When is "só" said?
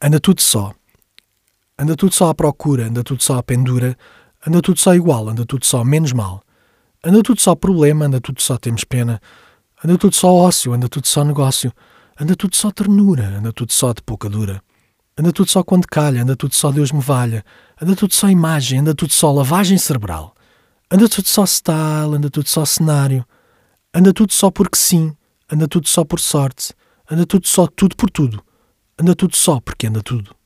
0.40-0.72, 2.14-2.28, 3.20-3.38, 4.78-4.94, 5.66-5.82, 7.40-7.56, 8.40-8.56, 10.14-10.32, 11.06-11.24, 12.54-12.70, 13.72-13.92, 15.50-15.64, 16.54-16.70, 18.14-18.28, 19.12-19.32, 21.26-21.44, 22.48-22.64, 24.32-24.48, 25.88-26.04, 27.48-27.66, 29.36-29.60